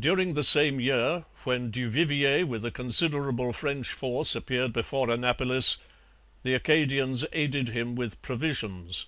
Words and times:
During 0.00 0.32
the 0.32 0.42
same 0.42 0.80
year, 0.80 1.26
when 1.42 1.70
Du 1.70 1.90
Vivier 1.90 2.46
with 2.46 2.64
a 2.64 2.70
considerable 2.70 3.52
French 3.52 3.92
force 3.92 4.34
appeared 4.34 4.72
before 4.72 5.10
Annapolis, 5.10 5.76
the 6.44 6.54
Acadians 6.54 7.26
aided 7.30 7.68
him 7.68 7.94
with 7.94 8.22
provisions. 8.22 9.04